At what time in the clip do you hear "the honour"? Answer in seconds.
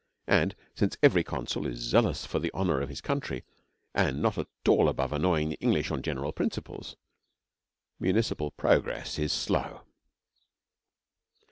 2.39-2.81